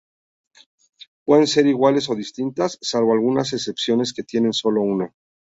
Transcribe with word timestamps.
Pueden 1.25 1.45
ser 1.45 1.67
iguales 1.67 2.09
o 2.09 2.15
distintas, 2.15 2.79
salvo 2.81 3.13
algunas 3.13 3.53
excepciones 3.53 4.13
que 4.13 4.23
tienen 4.23 4.51
sólo 4.51 4.81
una. 4.81 5.13